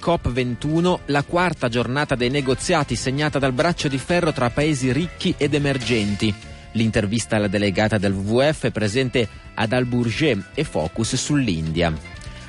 [0.00, 5.54] COP21, la quarta giornata dei negoziati segnata dal braccio di ferro tra paesi ricchi ed
[5.54, 6.34] emergenti.
[6.72, 11.92] L'intervista alla delegata del WWF presente ad Albourget e focus sull'India.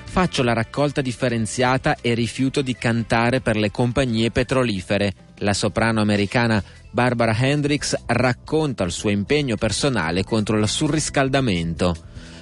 [0.04, 5.14] Faccio la raccolta differenziata e rifiuto di cantare per le compagnie petrolifere.
[5.38, 11.96] La soprano americana Barbara Hendricks racconta il suo impegno personale contro il surriscaldamento.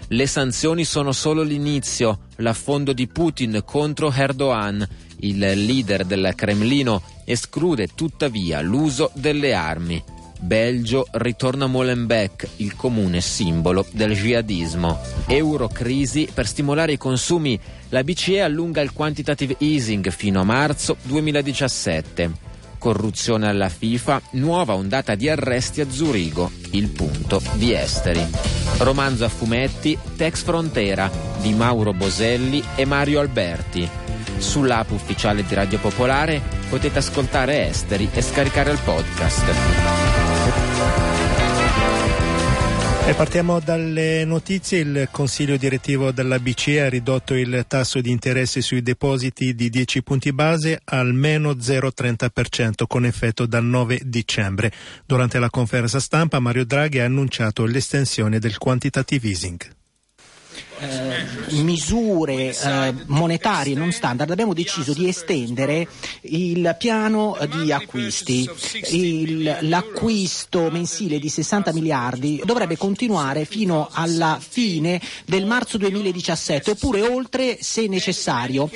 [0.09, 4.87] Le sanzioni sono solo l'inizio, l'affondo di Putin contro Erdogan.
[5.19, 10.01] Il leader del Cremlino esclude tuttavia l'uso delle armi.
[10.39, 14.97] Belgio ritorna Molenbeek, il comune simbolo del jihadismo.
[15.27, 17.59] Eurocrisi per stimolare i consumi.
[17.89, 22.46] La BCE allunga il quantitative easing fino a marzo 2017.
[22.87, 28.25] Corruzione alla FIFA, nuova ondata di arresti a Zurigo, il punto di esteri.
[28.77, 33.85] Romanzo a fumetti, Tex Frontera di Mauro Boselli e Mario Alberti.
[34.37, 41.26] Sull'app ufficiale di Radio Popolare potete ascoltare Esteri e scaricare il podcast.
[43.07, 44.79] E partiamo dalle notizie.
[44.79, 50.03] Il Consiglio direttivo della BCE ha ridotto il tasso di interesse sui depositi di 10
[50.03, 54.73] punti base al meno 0,30% con effetto dal 9 dicembre.
[55.05, 59.76] Durante la conferenza stampa Mario Draghi ha annunciato l'estensione del quantitative easing.
[60.79, 65.87] Eh, misure eh, monetarie non standard abbiamo deciso di estendere
[66.21, 68.49] il piano di acquisti.
[68.91, 77.01] Il, l'acquisto mensile di 60 miliardi dovrebbe continuare fino alla fine del marzo 2017 oppure
[77.01, 78.69] oltre se necessario.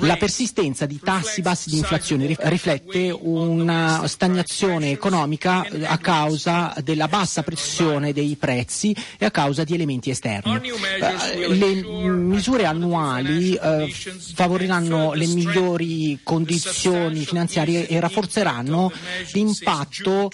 [0.00, 7.08] La persistenza di tassi bassi di inflazione riflette una stagnazione economica eh, a causa della
[7.08, 10.60] bassa pressione dei prezzi e a causa di elementi esterni.
[11.00, 13.90] Eh, le misure annuali eh,
[14.34, 18.92] favoriranno le migliori condizioni finanziarie e rafforzeranno
[19.32, 20.30] l'impatto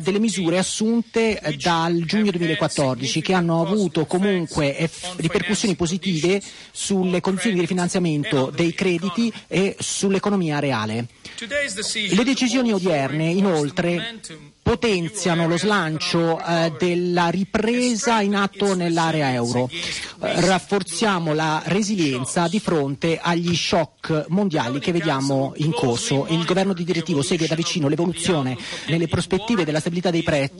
[0.00, 7.62] delle misure assunte dal giugno 2014 che hanno avuto comunque ripercussioni positive sulle condizioni di
[7.62, 11.06] rifinanziamento dei crediti e sull'economia reale.
[11.38, 14.20] Le decisioni odierne, inoltre,
[14.62, 19.68] potenziano lo slancio eh, della ripresa in atto nell'area euro.
[19.70, 26.26] Eh, rafforziamo la resilienza di fronte agli shock mondiali che vediamo in corso.
[26.28, 28.56] Il governo di direttivo segue da vicino l'evoluzione
[28.88, 30.58] nelle prospettive della stabilità dei prezzi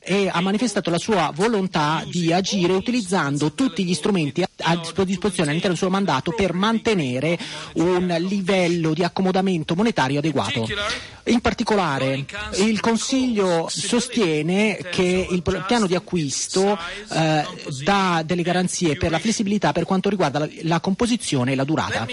[0.00, 5.74] e ha manifestato la sua volontà di agire utilizzando tutti gli strumenti a disposizione all'interno
[5.74, 7.38] del suo mandato per mantenere
[7.74, 10.66] un livello di accomodamento monetario adeguato.
[11.24, 12.24] In particolare
[12.56, 12.80] il
[13.30, 16.76] Consiglio sostiene che il piano di acquisto
[17.12, 17.44] eh,
[17.84, 22.08] dà delle garanzie per la flessibilità per quanto riguarda la, la composizione e la durata.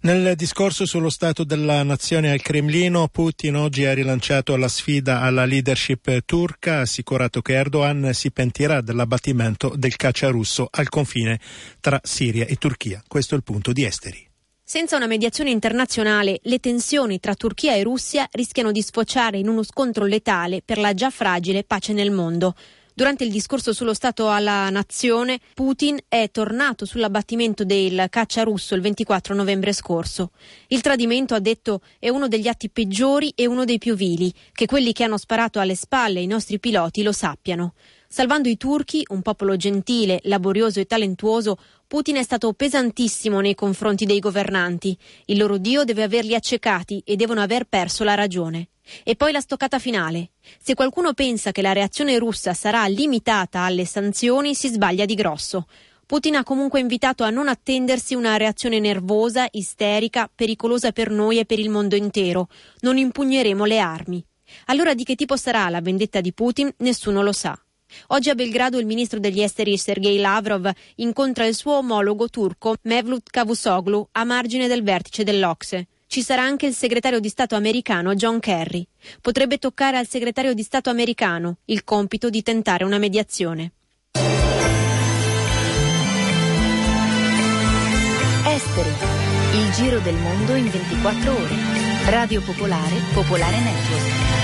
[0.00, 5.44] Nel discorso sullo Stato della Nazione al Cremlino, Putin oggi ha rilanciato la sfida alla
[5.44, 11.38] leadership turca, ha assicurato che Erdogan si pentirà dell'abbattimento del caccia russo al confine
[11.80, 13.02] tra Siria e Turchia.
[13.06, 14.27] Questo è il punto di Esteri.
[14.70, 19.62] Senza una mediazione internazionale, le tensioni tra Turchia e Russia rischiano di sfociare in uno
[19.62, 22.54] scontro letale per la già fragile pace nel mondo.
[22.92, 28.82] Durante il discorso sullo Stato alla nazione, Putin è tornato sull'abbattimento del caccia russo il
[28.82, 30.32] 24 novembre scorso.
[30.66, 34.66] Il tradimento, ha detto, è uno degli atti peggiori e uno dei più vili, che
[34.66, 37.72] quelli che hanno sparato alle spalle i nostri piloti lo sappiano.
[38.10, 44.06] Salvando i turchi, un popolo gentile, laborioso e talentuoso, Putin è stato pesantissimo nei confronti
[44.06, 44.96] dei governanti.
[45.26, 48.68] Il loro Dio deve averli accecati e devono aver perso la ragione.
[49.04, 50.30] E poi la stoccata finale.
[50.58, 55.66] Se qualcuno pensa che la reazione russa sarà limitata alle sanzioni, si sbaglia di grosso.
[56.06, 61.44] Putin ha comunque invitato a non attendersi una reazione nervosa, isterica, pericolosa per noi e
[61.44, 62.48] per il mondo intero.
[62.80, 64.24] Non impugneremo le armi.
[64.66, 66.72] Allora di che tipo sarà la vendetta di Putin?
[66.78, 67.58] Nessuno lo sa.
[68.08, 73.30] Oggi a Belgrado il ministro degli esteri Sergei Lavrov incontra il suo omologo turco Mevlut
[73.30, 75.86] Cavusoglu a margine del vertice dell'Ocse.
[76.06, 78.86] Ci sarà anche il segretario di Stato americano John Kerry.
[79.20, 83.72] Potrebbe toccare al segretario di Stato americano il compito di tentare una mediazione.
[88.46, 88.90] Esteri.
[89.52, 91.54] Il giro del mondo in 24 ore.
[92.06, 94.37] Radio Popolare, Popolare Network.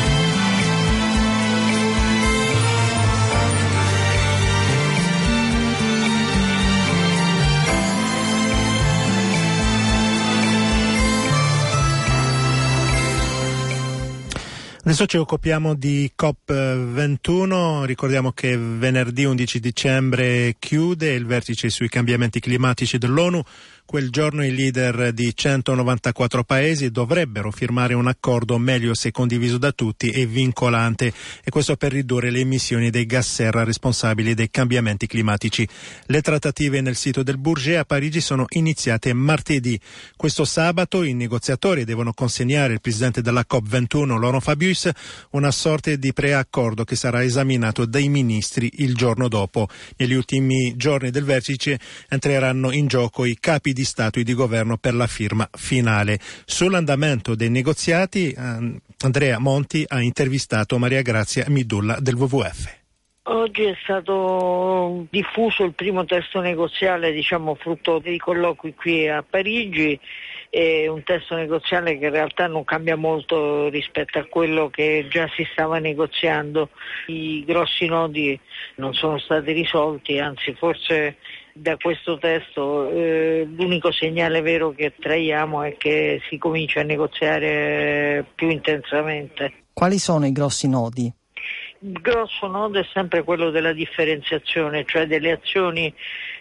[14.87, 22.39] Adesso ci occupiamo di COP21, ricordiamo che venerdì 11 dicembre chiude il vertice sui cambiamenti
[22.39, 23.43] climatici dell'ONU.
[23.87, 29.73] Quel giorno i leader di 194 paesi dovrebbero firmare un accordo meglio se condiviso da
[29.73, 35.07] tutti e vincolante e questo per ridurre le emissioni dei gas serra responsabili dei cambiamenti
[35.07, 35.69] climatici.
[36.07, 39.79] Le trattative nel sito del Bourget a Parigi sono iniziate martedì.
[40.17, 44.74] Questo sabato i negoziatori devono consegnare al presidente della COP21 Laurent Fabius
[45.31, 49.69] una sorta di preaccordo che sarà esaminato dai ministri il giorno dopo.
[49.97, 51.79] Negli ultimi giorni del vertice
[52.09, 56.19] entreranno in gioco i capi di Stato e di governo per la firma finale.
[56.45, 62.83] Sull'andamento dei negoziati ehm, Andrea Monti ha intervistato Maria Grazia Midulla del WWF.
[63.27, 69.99] Oggi è stato diffuso il primo testo negoziale, diciamo frutto dei colloqui qui a Parigi,
[70.55, 75.29] è un testo negoziale che in realtà non cambia molto rispetto a quello che già
[75.35, 76.69] si stava negoziando.
[77.09, 78.39] I grossi nodi
[78.77, 81.17] non sono stati risolti, anzi forse
[81.53, 88.25] da questo testo eh, l'unico segnale vero che traiamo è che si comincia a negoziare
[88.37, 89.65] più intensamente.
[89.73, 91.13] Quali sono i grossi nodi?
[91.81, 95.93] Il grosso nodo è sempre quello della differenziazione, cioè delle azioni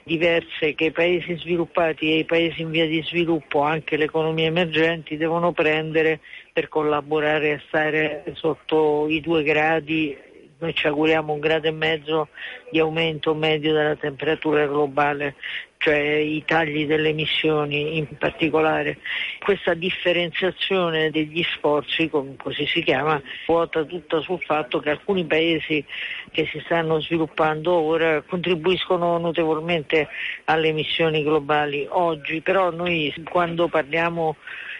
[0.04, 4.46] diverse che i paesi sviluppati e i paesi in via di sviluppo, anche le economie
[4.46, 6.20] emergenti, devono prendere
[6.52, 10.16] per collaborare a stare sotto i due gradi.
[10.60, 12.30] Noi ci auguriamo un grado e mezzo
[12.72, 15.36] di aumento medio della temperatura globale,
[15.84, 19.00] cioè i tagli delle emissioni in particolare.
[19.40, 25.84] Questa differenziazione degli sforzi, così si chiama, ruota tutta sul fatto che alcuni paesi
[26.32, 30.08] che si stanno sviluppando ora contribuiscono notevolmente
[30.46, 34.38] alle emissioni globali oggi, però noi quando parliamo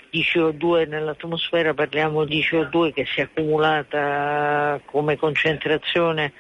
[0.10, 6.32] di CO2 nell'atmosfera parliamo di CO2 che si è accumulata come concentrazione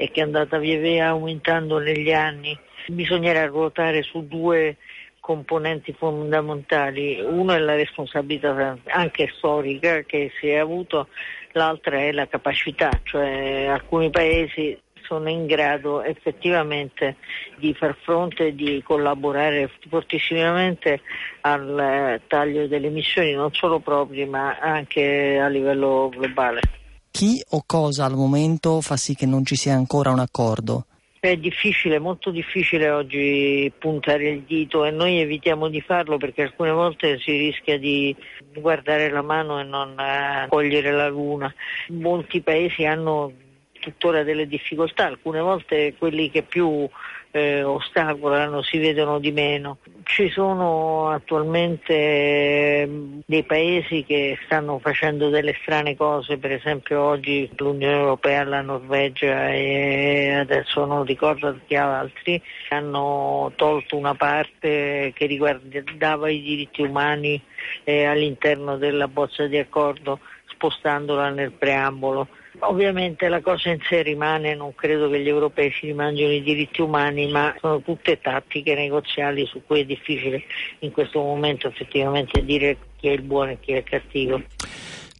[0.00, 2.56] e che è andata via via aumentando negli anni.
[2.86, 4.76] Bisognerà ruotare su due
[5.18, 11.08] componenti fondamentali, uno è la responsabilità anche storica che si è avuto,
[11.52, 17.16] l'altra è la capacità, cioè alcuni paesi sono in grado effettivamente
[17.56, 21.00] di far fronte e di collaborare fortissimamente
[21.40, 26.77] al taglio delle emissioni non solo proprie ma anche a livello globale.
[27.18, 30.86] Chi o cosa al momento fa sì che non ci sia ancora un accordo?
[31.18, 36.70] È difficile, molto difficile oggi puntare il dito e noi evitiamo di farlo perché alcune
[36.70, 38.14] volte si rischia di
[38.54, 41.52] guardare la mano e non eh, cogliere la luna.
[41.88, 43.32] Molti paesi hanno
[43.80, 46.88] tuttora delle difficoltà, alcune volte quelli che più
[47.30, 49.78] eh, ostacolano si vedono di meno.
[50.04, 52.90] Ci sono attualmente eh,
[53.26, 59.50] dei paesi che stanno facendo delle strane cose, per esempio oggi l'Unione Europea, la Norvegia
[59.50, 62.40] e adesso non ricordo che altri
[62.70, 67.40] hanno tolto una parte che riguardava i diritti umani
[67.84, 72.28] eh, all'interno della bozza di accordo spostandola nel preambolo.
[72.60, 76.80] Ovviamente la cosa in sé rimane, non credo che gli europei si rimangino i diritti
[76.80, 80.42] umani, ma sono tutte tattiche negoziali su cui è difficile
[80.80, 84.42] in questo momento effettivamente dire chi è il buono e chi è il cattivo.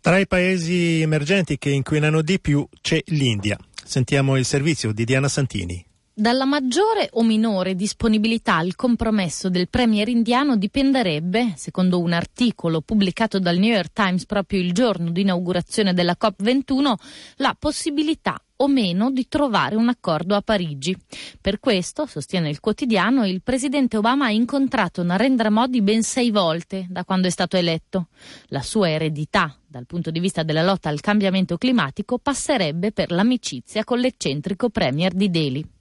[0.00, 3.56] Tra i paesi emergenti che inquinano di più c'è l'India.
[3.72, 5.87] Sentiamo il servizio di Diana Santini.
[6.18, 13.38] Dalla maggiore o minore disponibilità al compromesso del premier indiano dipenderebbe, secondo un articolo pubblicato
[13.38, 16.94] dal New York Times proprio il giorno di inaugurazione della COP21,
[17.36, 20.96] la possibilità o meno di trovare un accordo a Parigi.
[21.40, 26.84] Per questo, sostiene il quotidiano, il presidente Obama ha incontrato Narendra Modi ben sei volte
[26.88, 28.08] da quando è stato eletto.
[28.46, 33.84] La sua eredità dal punto di vista della lotta al cambiamento climatico passerebbe per l'amicizia
[33.84, 35.76] con l'eccentrico premier di Delhi.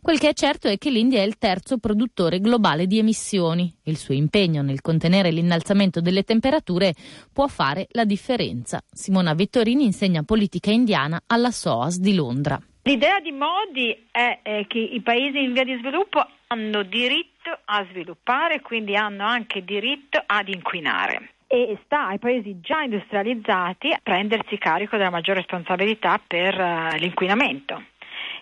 [0.00, 3.72] Quel che è certo è che l'India è il terzo produttore globale di emissioni.
[3.84, 6.94] Il suo impegno nel contenere l'innalzamento delle temperature
[7.32, 8.82] può fare la differenza.
[8.90, 12.60] Simona Vittorini insegna politica indiana alla SOAS di Londra.
[12.82, 18.60] L'idea di Modi è, che i paesi in via di sviluppo hanno diritto a sviluppare,
[18.60, 24.96] quindi hanno anche diritto ad inquinare e sta ai paesi già industrializzati a prendersi carico
[24.96, 27.80] della maggiore responsabilità per uh, l'inquinamento.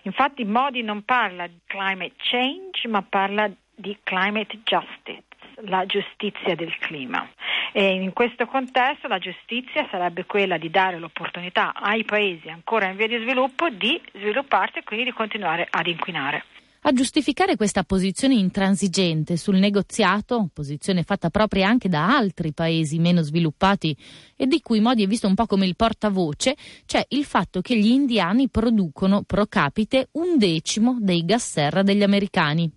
[0.03, 5.23] Infatti Modi non parla di climate change, ma parla di climate justice,
[5.61, 7.27] la giustizia del clima.
[7.71, 12.97] E in questo contesto la giustizia sarebbe quella di dare l'opportunità ai paesi ancora in
[12.97, 16.43] via di sviluppo di svilupparsi e quindi di continuare ad inquinare.
[16.85, 23.21] A giustificare questa posizione intransigente sul negoziato, posizione fatta propria anche da altri paesi meno
[23.21, 23.95] sviluppati
[24.35, 27.77] e di cui Modi è visto un po' come il portavoce, c'è il fatto che
[27.77, 32.69] gli indiani producono pro capite un decimo dei gas serra degli americani.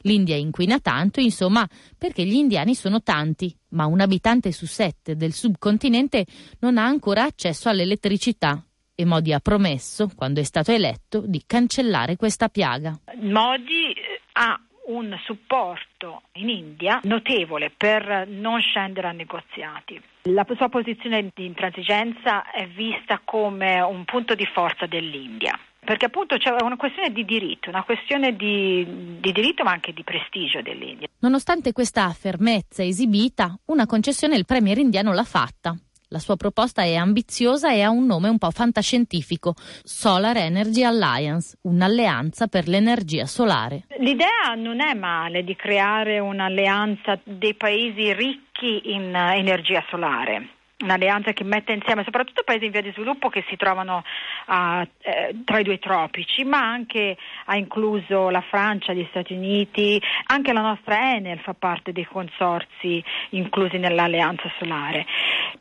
[0.00, 1.64] L'India inquina tanto, insomma,
[1.96, 6.26] perché gli indiani sono tanti, ma un abitante su sette del subcontinente
[6.58, 8.60] non ha ancora accesso all'elettricità
[8.94, 12.98] e Modi ha promesso, quando è stato eletto, di cancellare questa piaga.
[13.20, 20.00] Modi eh, ha un supporto in India notevole per non scendere a negoziati.
[20.24, 26.36] La sua posizione di intransigenza è vista come un punto di forza dell'India perché appunto
[26.38, 31.08] c'è una questione di diritto, una questione di, di, diritto ma anche di prestigio dell'India.
[31.18, 35.76] Nonostante questa fermezza esibita, una concessione il premier indiano l'ha fatta.
[36.14, 41.58] La sua proposta è ambiziosa e ha un nome un po' fantascientifico, Solar Energy Alliance,
[41.62, 43.86] un'alleanza per l'energia solare.
[43.98, 51.44] L'idea non è male di creare un'alleanza dei paesi ricchi in energia solare un'alleanza che
[51.44, 54.02] mette insieme soprattutto paesi in via di sviluppo che si trovano
[54.46, 57.16] uh, eh, tra i due tropici, ma anche
[57.46, 63.02] ha incluso la Francia, gli Stati Uniti, anche la nostra Enel fa parte dei consorzi
[63.30, 65.06] inclusi nell'alleanza solare.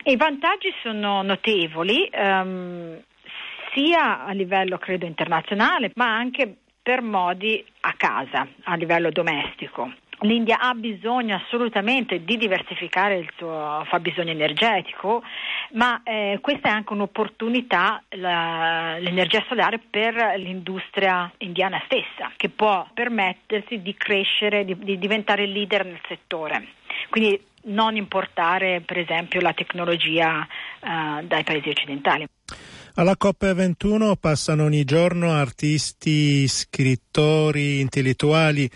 [0.04, 2.10] I vantaggi sono notevoli.
[2.14, 3.02] Um,
[3.74, 9.92] sia a livello credo internazionale ma anche per modi a casa, a livello domestico.
[10.24, 15.22] L'India ha bisogno assolutamente di diversificare il suo fabbisogno energetico,
[15.74, 22.88] ma eh, questa è anche un'opportunità, la, l'energia solare, per l'industria indiana stessa, che può
[22.94, 26.68] permettersi di crescere, di, di diventare leader nel settore.
[27.10, 30.48] Quindi non importare per esempio la tecnologia
[30.80, 32.26] eh, dai paesi occidentali.
[32.96, 38.70] Alla COP21 passano ogni giorno artisti, scrittori, intellettuali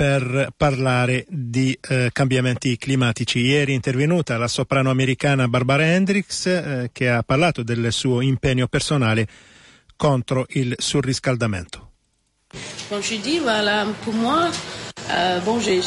[0.00, 3.40] per parlare di eh, cambiamenti climatici.
[3.40, 8.66] Ieri è intervenuta la soprano americana Barbara Hendricks eh, che ha parlato del suo impegno
[8.66, 9.28] personale
[9.96, 11.90] contro il surriscaldamento.
[12.88, 14.48] Quand je dis, voilà, pour moi,
[15.12, 15.80] Euh, bon, j'ai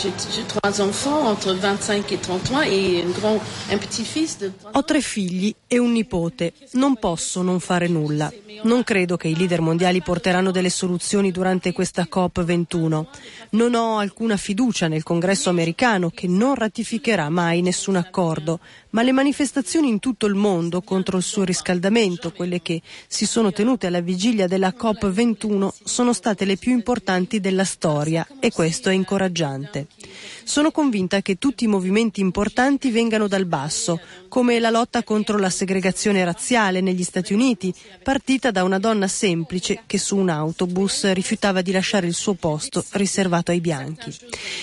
[0.47, 3.39] trois enfants entre 25 et 30 ans et un, grand,
[3.71, 4.51] un petit-fils de...
[4.73, 6.53] Ho tre figli e un nipote.
[6.73, 8.31] Non posso non fare nulla.
[8.63, 13.05] Non credo che i leader mondiali porteranno delle soluzioni durante questa COP21.
[13.51, 18.59] Non ho alcuna fiducia nel congresso americano che non ratificherà mai nessun accordo,
[18.91, 23.51] ma le manifestazioni in tutto il mondo contro il suo riscaldamento, quelle che si sono
[23.51, 28.93] tenute alla vigilia della COP21, sono state le più importanti della storia e questo è
[29.13, 29.87] incoraggiante.
[30.43, 35.49] Sono convinta che tutti i movimenti importanti vengano dal basso, come la lotta contro la
[35.49, 41.61] segregazione razziale negli Stati Uniti, partita da una donna semplice che su un autobus rifiutava
[41.61, 44.13] di lasciare il suo posto riservato ai bianchi.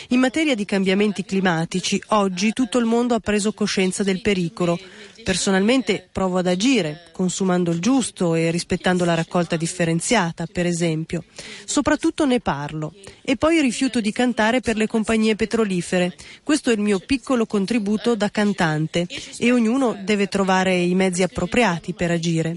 [0.08, 4.78] In materia di cambiamenti climatici, oggi tutto il mondo ha preso coscienza del pericolo.
[5.24, 11.24] Personalmente provo ad agire, consumando il giusto e rispettando la raccolta differenziata, per esempio.
[11.64, 12.94] Soprattutto ne parlo.
[13.22, 16.14] E poi rifiuto di cantare per le compagnie petrolifere.
[16.42, 19.06] Questo è il mio piccolo contributo da cantante
[19.38, 22.56] e ognuno deve trovare i mezzi appropriati per agire.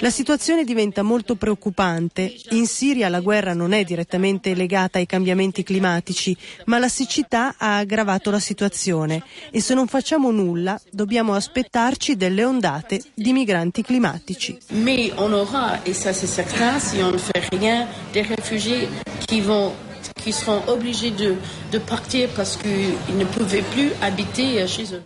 [0.00, 2.34] La situazione diventa molto preoccupante.
[2.50, 6.36] In Siria la guerra non è direttamente legata ai cambiamenti climatici,
[6.66, 12.44] ma la siccità ha aggravato la situazione e se non facciamo nulla dobbiamo aspettarci delle
[12.44, 14.58] ondate di migranti climatici.
[14.72, 18.88] Mais on aura, et ça c'est certain, si on ne fait rien, des réfugiés
[19.26, 19.72] qui vont
[20.22, 21.36] qui seront obligés de,
[21.72, 25.02] de partir parce qu'ils ne pouvaient plus habiter chez eux.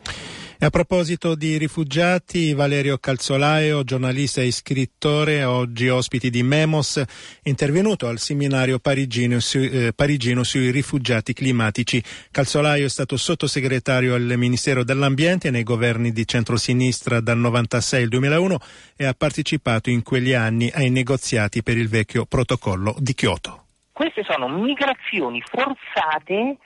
[0.62, 7.02] E a proposito di rifugiati, Valerio Calzolaio, giornalista e scrittore, oggi ospiti di Memos,
[7.44, 12.02] intervenuto al seminario parigino, su, eh, parigino sui rifugiati climatici.
[12.30, 18.58] Calzolaio è stato sottosegretario al Ministero dell'Ambiente nei governi di centrosinistra dal 96 al 2001
[18.98, 23.64] e ha partecipato in quegli anni ai negoziati per il vecchio protocollo di Kyoto.
[23.92, 26.58] Queste sono migrazioni forzate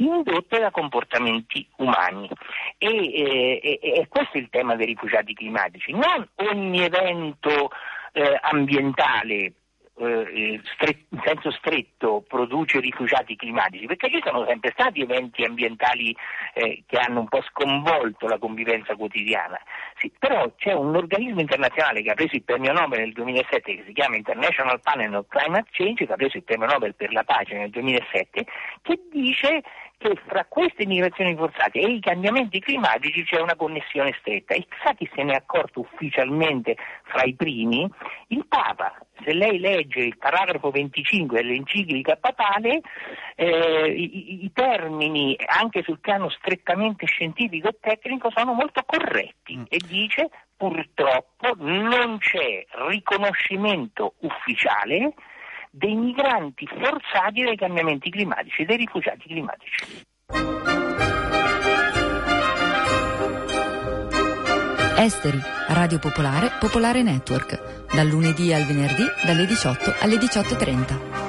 [0.00, 2.28] indotte da comportamenti umani.
[2.82, 5.92] E, eh, e, questo è il tema dei rifugiati climatici.
[5.92, 7.70] Non ogni evento
[8.12, 9.52] eh, ambientale
[10.00, 10.62] eh,
[11.12, 16.16] in senso stretto produce rifugiati climatici, perché ci sono sempre stati eventi ambientali
[16.54, 19.60] eh, che hanno un po' sconvolto la convivenza quotidiana.
[19.98, 23.84] Sì, però c'è un organismo internazionale che ha preso il premio Nobel nel 2007 che
[23.86, 27.24] si chiama International Panel on Climate Change, che ha preso il premio Nobel per la
[27.24, 28.46] pace nel 2007,
[28.80, 29.62] che dice
[30.00, 34.54] che fra queste migrazioni forzate e i cambiamenti climatici c'è una connessione stretta.
[34.54, 37.86] E chissà chi se ne è accorto ufficialmente fra i primi,
[38.28, 42.80] il Papa, se lei legge il paragrafo 25 dell'enciclica papale,
[43.34, 49.64] eh, i, i, termini anche sul piano strettamente scientifico e tecnico sono molto corretti mm.
[49.68, 55.12] e dice purtroppo non c'è riconoscimento ufficiale
[55.70, 60.04] dei migranti forzati dai cambiamenti climatici, dei rifugiati climatici.
[64.98, 71.19] Esteri, Radio Popolare, Popolare Network, dal lunedì al venerdì dalle 18 alle 18.30.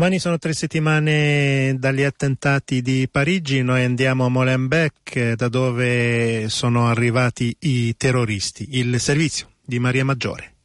[0.00, 6.88] Domani sono tre settimane dagli attentati di Parigi, noi andiamo a Molenbeek da dove sono
[6.88, 8.78] arrivati i terroristi.
[8.78, 10.59] Il servizio di Maria Maggiore.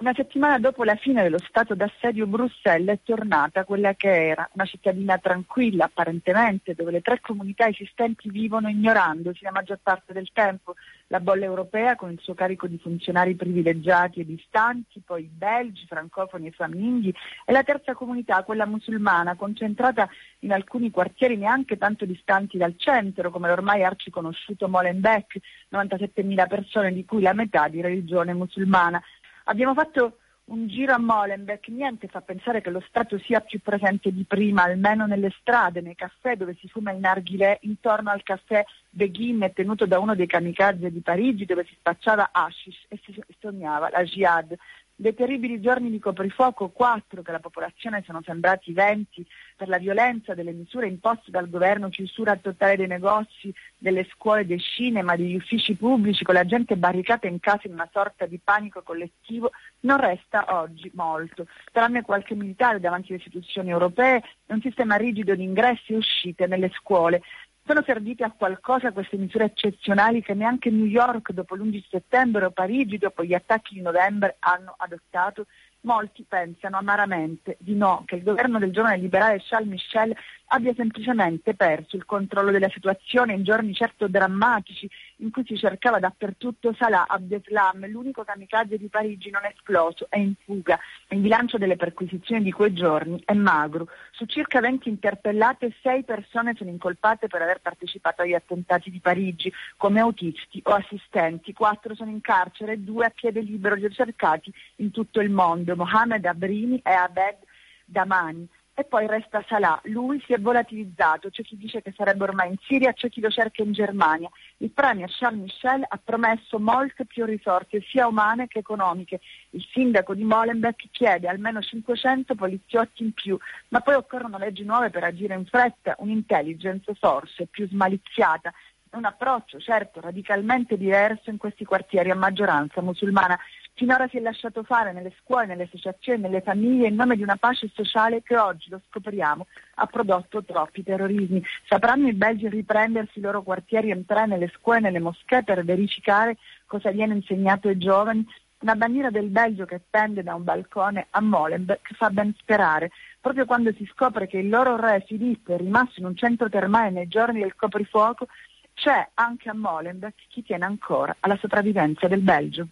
[0.00, 4.64] Una settimana dopo la fine dello stato d'assedio Bruxelles è tornata quella che era una
[4.64, 10.76] cittadina tranquilla apparentemente, dove le tre comunità esistenti vivono ignorandosi la maggior parte del tempo.
[11.08, 15.84] La bolla europea con il suo carico di funzionari privilegiati e distanti, poi i belgi,
[15.86, 17.12] francofoni e famigli,
[17.44, 20.08] e la terza comunità, quella musulmana, concentrata
[20.40, 25.38] in alcuni quartieri neanche tanto distanti dal centro, come l'ormai arciconosciuto Molenbeek,
[25.72, 29.02] 97.000 persone di cui la metà di religione musulmana.
[29.50, 34.12] Abbiamo fatto un giro a Molenbeek, niente fa pensare che lo Stato sia più presente
[34.12, 38.64] di prima, almeno nelle strade, nei caffè dove si fuma il narghilè, intorno al caffè
[38.90, 43.88] Beghin tenuto da uno dei kamikaze di Parigi dove si spacciava hashish e si sognava
[43.90, 44.54] la jihad.
[45.00, 50.34] Dei terribili giorni di coprifuoco, quattro che la popolazione sono sembrati venti per la violenza
[50.34, 55.76] delle misure imposte dal governo, chiusura totale dei negozi, delle scuole, dei cinema, degli uffici
[55.76, 60.46] pubblici, con la gente barricata in casa in una sorta di panico collettivo, non resta
[60.58, 61.46] oggi molto.
[61.70, 66.72] Tranne qualche militare davanti alle istituzioni europee un sistema rigido di ingressi e uscite nelle
[66.74, 67.22] scuole.
[67.68, 72.50] Sono servite a qualcosa queste misure eccezionali che neanche New York dopo l'11 settembre o
[72.50, 75.44] Parigi dopo gli attacchi di novembre hanno adottato?
[75.82, 80.16] Molti pensano amaramente di no, che il governo del giovane liberale Charles Michel
[80.48, 85.98] abbia semplicemente perso il controllo della situazione in giorni certo drammatici in cui si cercava
[85.98, 90.78] dappertutto Salah Abdeslam, l'unico kamikaze di Parigi non esploso, è in fuga.
[91.08, 93.88] Il bilancio delle perquisizioni di quei giorni è magro.
[94.12, 99.52] Su circa 20 interpellate, 6 persone sono incolpate per aver partecipato agli attentati di Parigi
[99.76, 105.20] come autisti o assistenti, 4 sono in carcere, 2 a piede libero ricercati in tutto
[105.20, 107.36] il mondo, Mohamed Abrini e Abed
[107.84, 109.80] Damani e poi resta Salah.
[109.86, 113.28] Lui si è volatilizzato, c'è chi dice che sarebbe ormai in Siria, c'è chi lo
[113.28, 114.30] cerca in Germania.
[114.58, 119.18] Il premier Charles Michel ha promesso molte più risorse, sia umane che economiche.
[119.50, 123.36] Il sindaco di Molenbeek chiede almeno 500 poliziotti in più,
[123.70, 128.52] ma poi occorrono leggi nuove per agire in fretta, un'intelligence forse più smaliziata
[128.90, 133.38] un approccio certo radicalmente diverso in questi quartieri a maggioranza musulmana.
[133.78, 137.36] Finora si è lasciato fare nelle scuole, nelle associazioni, nelle famiglie in nome di una
[137.36, 141.40] pace sociale che oggi, lo scopriamo, ha prodotto troppi terrorismi.
[141.68, 146.90] Sapranno i belgi riprendersi i loro quartieri, entrare nelle scuole, nelle moschee per verificare cosa
[146.90, 148.26] viene insegnato ai giovani?
[148.62, 153.44] Una bandiera del Belgio che pende da un balcone a Molenbeek fa ben sperare, proprio
[153.44, 157.06] quando si scopre che il loro re Filippo è rimasto in un centro termale nei
[157.06, 158.26] giorni del coprifuoco,
[158.74, 162.66] c'è anche a Molenbeek chi tiene ancora alla sopravvivenza del Belgio.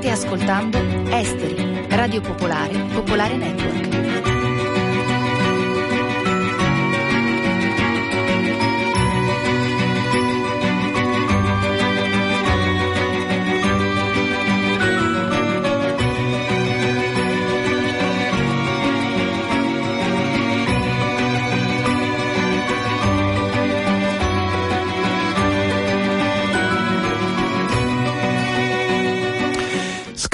[0.00, 0.78] State ascoltando
[1.10, 4.09] Esteri, Radio Popolare, Popolare Network.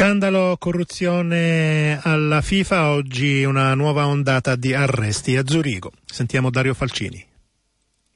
[0.06, 5.90] Scandalo corruzione alla FIFA, oggi una nuova ondata di arresti a Zurigo.
[6.04, 7.26] Sentiamo Dario Falcini.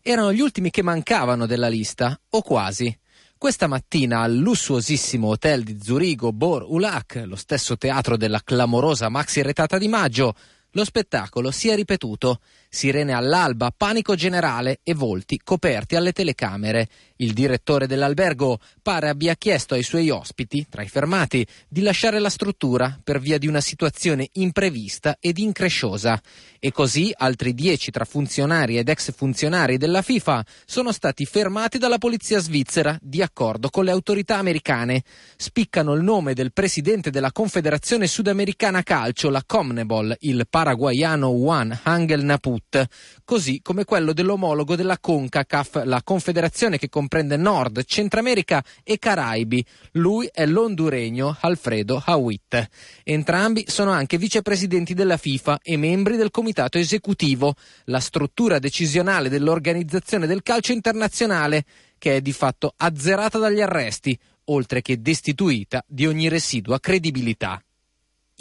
[0.00, 2.96] erano gli ultimi che mancavano della lista, o quasi.
[3.37, 9.42] Questa mattina al lussuosissimo hotel di Zurigo Bor Ulac, lo stesso teatro della clamorosa maxi
[9.42, 10.37] retata di maggio,
[10.70, 12.38] lo spettacolo si è ripetuto.
[12.72, 16.88] Sirene all'alba, panico generale e volti coperti alle telecamere.
[17.16, 22.30] Il direttore dell'albergo pare abbia chiesto ai suoi ospiti, tra i fermati, di lasciare la
[22.30, 26.22] struttura per via di una situazione imprevista ed incresciosa.
[26.61, 31.98] E così altri dieci tra funzionari ed ex funzionari della FIFA sono stati fermati dalla
[31.98, 35.02] polizia svizzera di accordo con le autorità americane.
[35.37, 42.22] Spiccano il nome del presidente della Confederazione Sudamericana Calcio, la Comnebol, il paraguaiano Juan Angel
[42.60, 42.86] Naput
[43.24, 49.64] così come quello dell'omologo della CONCACAF, la confederazione che comprende Nord, Centramerica e Caraibi.
[49.92, 52.68] Lui è l'onduregno Alfredo Hawit.
[53.02, 60.26] Entrambi sono anche vicepresidenti della FIFA e membri del comitato esecutivo, la struttura decisionale dell'Organizzazione
[60.26, 61.64] del Calcio Internazionale,
[61.98, 67.62] che è di fatto azzerata dagli arresti, oltre che destituita di ogni residua credibilità.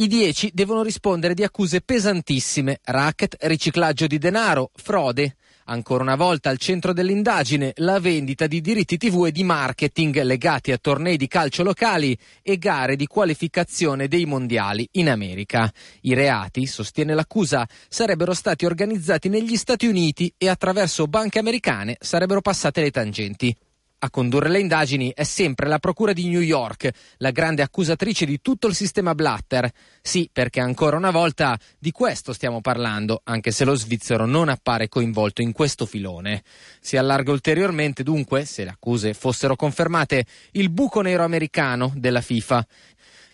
[0.01, 5.35] I dieci devono rispondere di accuse pesantissime, racket, riciclaggio di denaro, frode.
[5.65, 10.71] Ancora una volta al centro dell'indagine la vendita di diritti TV e di marketing legati
[10.71, 15.69] a tornei di calcio locali e gare di qualificazione dei mondiali in America.
[16.03, 22.39] I reati, sostiene l'accusa, sarebbero stati organizzati negli Stati Uniti e attraverso banche americane sarebbero
[22.39, 23.53] passate le tangenti.
[24.01, 28.39] A condurre le indagini è sempre la Procura di New York, la grande accusatrice di
[28.39, 29.69] tutto il sistema Blatter.
[30.01, 34.87] Sì, perché ancora una volta di questo stiamo parlando, anche se lo svizzero non appare
[34.87, 36.43] coinvolto in questo filone.
[36.79, 42.65] Si allarga ulteriormente, dunque, se le accuse fossero confermate, il buco nero americano della FIFA.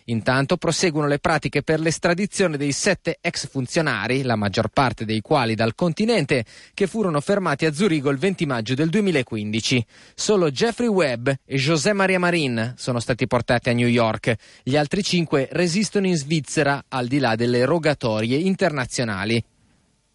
[0.08, 5.54] Intanto proseguono le pratiche per l'estradizione dei sette ex funzionari, la maggior parte dei quali
[5.54, 9.84] dal continente, che furono fermati a Zurigo il 20 maggio del 2015.
[10.14, 14.34] Solo Jeffrey Webb e José Maria Marin sono stati portati a New York.
[14.62, 19.42] Gli altri cinque resistono in Svizzera, al di là delle rogatorie internazionali.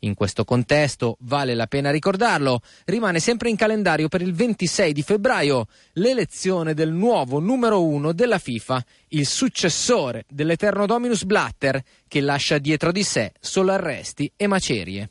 [0.04, 5.04] In questo contesto, vale la pena ricordarlo, rimane sempre in calendario per il 26 di
[5.04, 12.58] febbraio l'elezione del nuovo numero uno della FIFA, il successore dell'eterno Dominus Blatter, che lascia
[12.58, 15.10] dietro di sé solo arresti e macerie.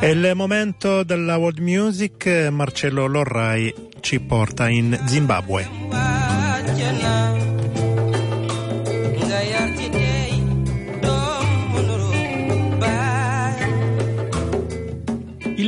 [0.00, 6.39] È il momento della world music, Marcello Lorrai ci porta in Zimbabwe.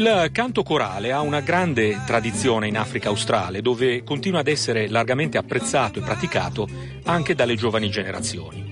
[0.03, 5.39] Il canto corale ha una grande tradizione in Africa australe, dove continua ad essere largamente
[5.39, 6.69] apprezzato e praticato
[7.05, 8.69] anche dalle giovani generazioni.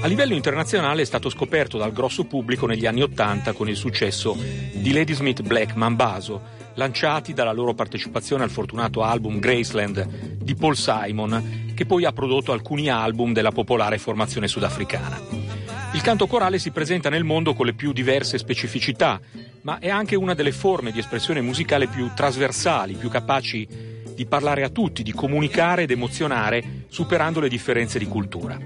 [0.00, 4.36] A livello internazionale è stato scoperto dal grosso pubblico negli anni Ottanta con il successo
[4.72, 6.42] di Ladysmith Black Mambaso,
[6.74, 12.52] lanciati dalla loro partecipazione al fortunato album Graceland di Paul Simon, che poi ha prodotto
[12.52, 15.20] alcuni album della popolare formazione sudafricana.
[15.94, 19.18] Il canto corale si presenta nel mondo con le più diverse specificità,
[19.62, 23.66] ma è anche una delle forme di espressione musicale più trasversali, più capaci
[24.14, 28.58] di parlare a tutti, di comunicare ed emozionare, superando le differenze di cultura.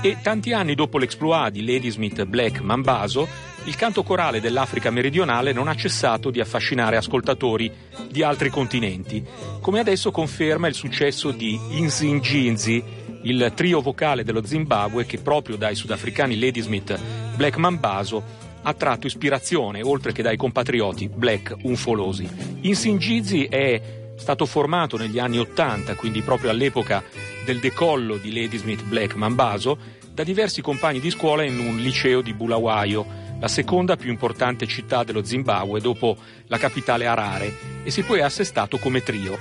[0.00, 3.28] E tanti anni dopo l'exploit di Ladysmith Black Mambaso,
[3.64, 7.70] il canto corale dell'Africa meridionale non ha cessato di affascinare ascoltatori
[8.10, 9.24] di altri continenti,
[9.60, 12.82] come adesso conferma il successo di Insinginzi,
[13.22, 16.96] il trio vocale dello Zimbabwe che proprio dai sudafricani Ladysmith
[17.34, 22.28] Black Mambaso ha tratto ispirazione, oltre che dai compatrioti black ufolosi.
[22.62, 27.02] Insingizi è stato formato negli anni Ottanta, quindi proprio all'epoca
[27.44, 29.78] del decollo di Ladysmith Black Mambaso,
[30.12, 33.06] da diversi compagni di scuola in un liceo di Bulawayo,
[33.38, 38.22] la seconda più importante città dello Zimbabwe dopo la capitale Harare, e si poi è
[38.22, 39.38] assestato come trio.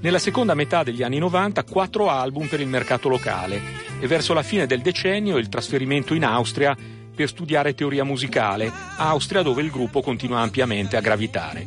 [0.00, 3.60] Nella seconda metà degli anni 90 quattro album per il mercato locale
[4.00, 6.74] e verso la fine del decennio il trasferimento in Austria
[7.22, 11.66] per studiare teoria musicale, Austria dove il gruppo continua ampiamente a gravitare.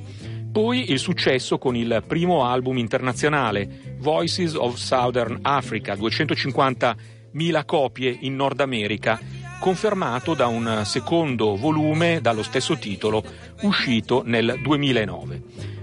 [0.52, 8.36] Poi il successo con il primo album internazionale, Voices of Southern Africa, 250.000 copie in
[8.36, 9.18] Nord America,
[9.60, 13.24] confermato da un secondo volume dallo stesso titolo,
[13.62, 15.41] uscito nel 2009.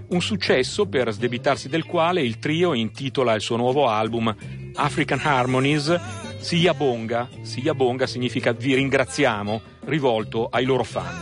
[0.08, 4.35] Un successo per sdebitarsi del quale il trio intitola il suo nuovo album
[4.74, 11.14] African Harmonies Sia Bonga, Sia Bonga significa vi ringraziamo, rivolto ai loro fan.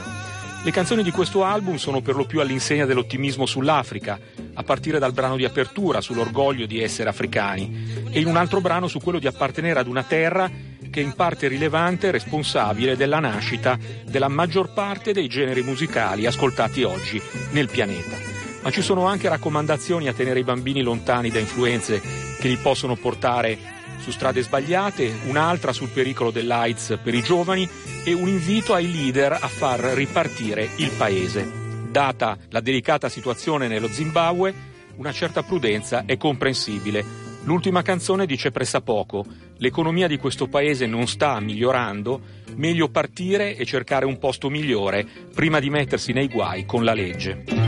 [0.64, 4.18] Le canzoni di questo album sono per lo più all'insegna dell'ottimismo sull'Africa,
[4.54, 8.88] a partire dal brano di apertura sull'orgoglio di essere africani e in un altro brano
[8.88, 10.50] su quello di appartenere ad una terra
[10.90, 16.24] che è in parte rilevante e responsabile della nascita della maggior parte dei generi musicali
[16.24, 18.16] ascoltati oggi nel pianeta.
[18.62, 22.00] Ma ci sono anche raccomandazioni a tenere i bambini lontani da influenze
[22.40, 27.68] che li possono portare su strade sbagliate, un'altra sul pericolo dell'AIDS per i giovani
[28.04, 31.48] e un invito ai leader a far ripartire il paese.
[31.90, 37.28] Data la delicata situazione nello Zimbabwe, una certa prudenza è comprensibile.
[37.44, 39.24] L'ultima canzone dice pressappoco,
[39.56, 42.20] l'economia di questo paese non sta migliorando,
[42.56, 47.59] meglio partire e cercare un posto migliore prima di mettersi nei guai con la legge.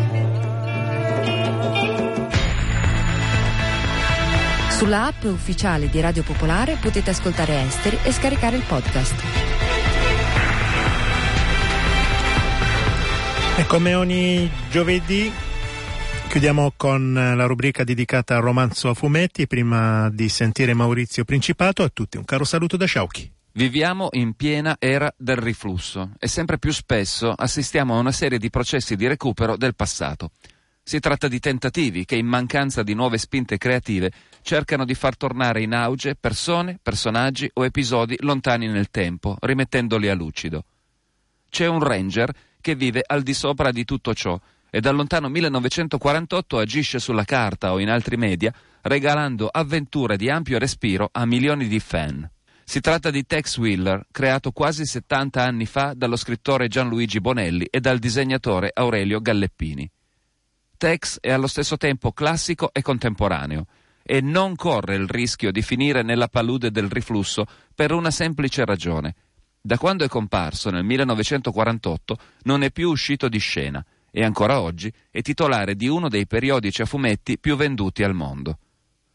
[4.82, 9.14] Sulla app ufficiale di Radio Popolare potete ascoltare Esteri e scaricare il podcast.
[13.58, 15.30] E come ogni giovedì
[16.28, 19.46] chiudiamo con la rubrica dedicata al romanzo a fumetti.
[19.46, 23.32] Prima di sentire Maurizio Principato, a tutti un caro saluto da Sciauchi.
[23.52, 28.50] Viviamo in piena era del riflusso e sempre più spesso assistiamo a una serie di
[28.50, 30.32] processi di recupero del passato.
[30.82, 34.10] Si tratta di tentativi che, in mancanza di nuove spinte creative,
[34.42, 40.14] cercano di far tornare in auge persone, personaggi o episodi lontani nel tempo, rimettendoli a
[40.14, 40.64] lucido.
[41.48, 44.38] C'è un ranger che vive al di sopra di tutto ciò
[44.70, 48.52] e dal lontano 1948 agisce sulla carta o in altri media,
[48.82, 52.28] regalando avventure di ampio respiro a milioni di fan.
[52.64, 57.80] Si tratta di Tex Wheeler, creato quasi 70 anni fa dallo scrittore Gianluigi Bonelli e
[57.80, 59.90] dal disegnatore Aurelio Galleppini.
[60.78, 63.66] Tex è allo stesso tempo classico e contemporaneo
[64.02, 69.14] e non corre il rischio di finire nella palude del riflusso per una semplice ragione.
[69.60, 74.92] Da quando è comparso nel 1948 non è più uscito di scena e ancora oggi
[75.10, 78.58] è titolare di uno dei periodici a fumetti più venduti al mondo.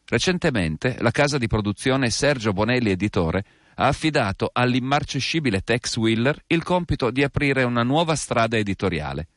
[0.06, 7.10] Recentemente la casa di produzione Sergio Bonelli Editore ha affidato all'immarcescibile Tex Wheeler il compito
[7.10, 9.28] di aprire una nuova strada editoriale.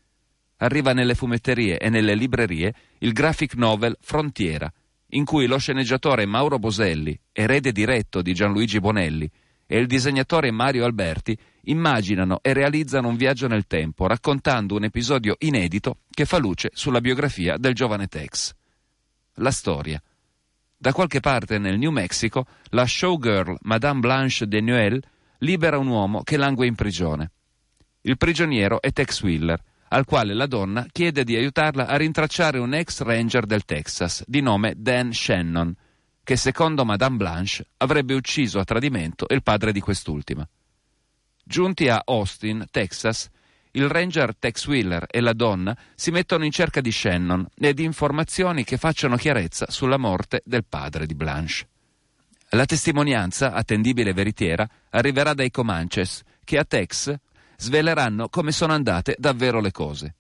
[0.58, 4.72] Arriva nelle fumetterie e nelle librerie il graphic novel Frontiera,
[5.12, 9.30] in cui lo sceneggiatore Mauro Boselli, erede diretto di Gianluigi Bonelli,
[9.66, 15.36] e il disegnatore Mario Alberti immaginano e realizzano un viaggio nel tempo, raccontando un episodio
[15.40, 18.54] inedito che fa luce sulla biografia del giovane Tex.
[19.36, 20.02] La storia.
[20.76, 25.02] Da qualche parte nel New Mexico, la showgirl Madame Blanche de Noël
[25.38, 27.32] libera un uomo che langue in prigione.
[28.02, 29.62] Il prigioniero è Tex Wheeler,
[29.94, 34.42] al quale la donna chiede di aiutarla a rintracciare un ex ranger del Texas di
[34.42, 35.76] nome Dan Shannon,
[36.24, 40.48] che secondo Madame Blanche avrebbe ucciso a tradimento il padre di quest'ultima.
[41.44, 43.30] Giunti a Austin, Texas,
[43.72, 47.84] il ranger Tex Wheeler e la donna si mettono in cerca di Shannon e di
[47.84, 51.68] informazioni che facciano chiarezza sulla morte del padre di Blanche.
[52.52, 57.14] La testimonianza, attendibile e veritiera, arriverà dai Comanches, che a Tex
[57.62, 60.16] sveleranno come sono andate davvero le cose.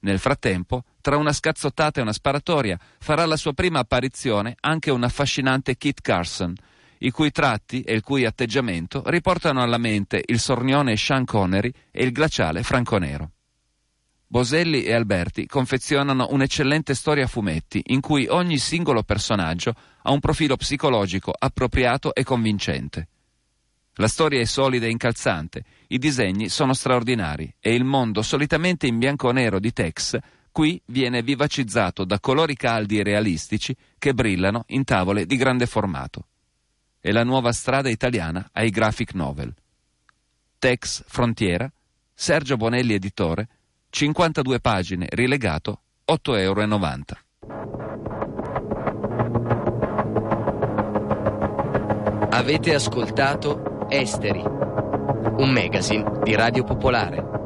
[0.00, 5.04] Nel frattempo, tra una scazzottata e una sparatoria, farà la sua prima apparizione anche un
[5.04, 6.54] affascinante Kit Carson,
[6.98, 12.04] i cui tratti e il cui atteggiamento riportano alla mente il sornione Sean Connery e
[12.04, 13.30] il glaciale Franco Nero.
[14.28, 20.18] Boselli e Alberti confezionano un'eccellente storia a fumetti in cui ogni singolo personaggio ha un
[20.18, 23.08] profilo psicologico appropriato e convincente.
[23.98, 28.98] La storia è solida e incalzante, i disegni sono straordinari e il mondo solitamente in
[28.98, 30.18] bianco o nero di Tex
[30.52, 36.26] qui viene vivacizzato da colori caldi e realistici che brillano in tavole di grande formato.
[36.98, 39.54] È la nuova strada italiana ai graphic novel.
[40.58, 41.70] Tex Frontiera,
[42.12, 43.48] Sergio Bonelli editore,
[43.90, 46.64] 52 pagine, rilegato, 8,90 euro.
[52.30, 57.45] Avete ascoltato Esteri, un magazine di Radio Popolare.